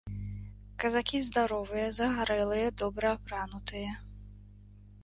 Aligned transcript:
Казакі 0.83 1.21
здаровыя, 1.27 1.85
загарэлыя, 1.99 2.67
добра 2.85 3.07
апранутыя. 3.21 3.91